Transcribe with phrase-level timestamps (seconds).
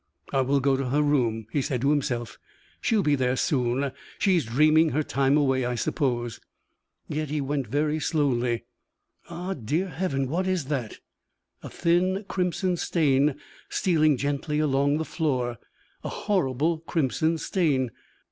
[0.33, 2.39] "I will go to her room," he said to himself,
[2.81, 6.41] "she will be there soon; she is dreaming her time away, I suppose."
[7.07, 8.63] Yet he went very slowly.
[9.29, 10.27] Ah, dear Heaven!
[10.27, 10.97] what is that?
[11.61, 13.35] A thin, crimson stain
[13.69, 15.59] stealing gently along the floor;
[16.03, 17.91] a horrible crimson stain!